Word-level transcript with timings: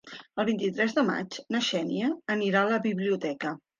El 0.43 0.47
vint-i-tres 0.47 0.95
de 0.99 1.03
maig 1.09 1.37
na 1.55 1.61
Xènia 1.67 2.09
anirà 2.37 2.65
a 2.67 2.73
la 2.73 2.81
biblioteca. 2.89 3.55